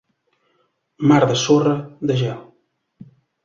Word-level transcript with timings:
Mar 1.11 1.21
de 1.33 1.37
sorra, 1.43 1.77
de 2.13 2.19
gel. 2.25 2.43